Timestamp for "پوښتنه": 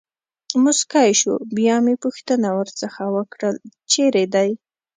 2.03-2.49